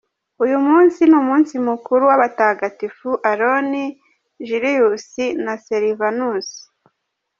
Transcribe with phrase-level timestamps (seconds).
[0.43, 3.69] Uyu munsi ni umunsi mukuru w’abatagatifu Aaron,
[4.47, 5.07] Julius
[5.45, 6.49] na Servanus.